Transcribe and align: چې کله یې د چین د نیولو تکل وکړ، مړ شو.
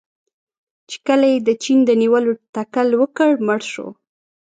چې 0.89 0.97
کله 1.07 1.25
یې 1.33 1.39
د 1.47 1.49
چین 1.63 1.79
د 1.85 1.89
نیولو 2.01 2.31
تکل 2.55 2.89
وکړ، 3.01 3.31
مړ 3.47 3.59
شو. 3.71 3.87